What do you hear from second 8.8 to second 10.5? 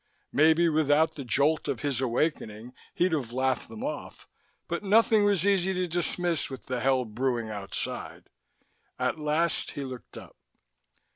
At last he looked up.